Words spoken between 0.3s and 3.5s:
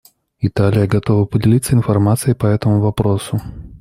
Италия готова поделиться информацией по этому вопросу.